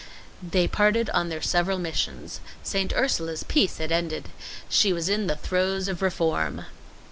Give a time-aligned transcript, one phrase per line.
[0.41, 2.39] They parted on their several missions.
[2.63, 2.91] St.
[2.95, 4.29] Ursula's peace had ended.
[4.67, 6.65] She was in the throes of reform.